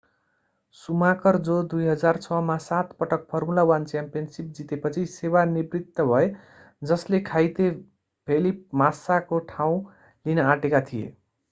Schumacher 0.77 1.37
जो 1.47 1.57
2006 1.73 2.39
मा 2.43 2.55
सात 2.63 2.95
पटक 2.99 3.27
फर्मुला 3.31 3.65
1 3.73 3.85
च्याम्पियनसिप 3.91 4.49
जितेपछि 4.59 5.05
सेवा 5.13 5.45
निवृत्त 5.51 6.01
भए 6.09 6.33
जसले 6.81 7.19
घाइते 7.21 7.71
फेलिप 8.27 8.67
मास्साको 8.77 9.39
ठाउँ 9.49 9.81
लिन 10.25 10.45
आँटेका 10.49 10.81
थिए 10.91 11.15